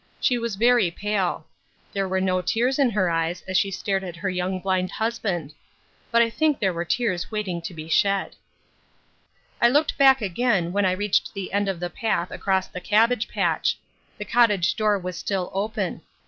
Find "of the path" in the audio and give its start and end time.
11.69-12.31